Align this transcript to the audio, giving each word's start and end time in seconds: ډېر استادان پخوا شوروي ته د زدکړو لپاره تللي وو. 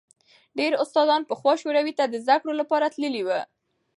ډېر 0.57 0.71
استادان 0.83 1.21
پخوا 1.29 1.53
شوروي 1.61 1.93
ته 1.99 2.05
د 2.07 2.15
زدکړو 2.25 2.53
لپاره 2.61 2.91
تللي 2.95 3.21
وو. 3.23 3.39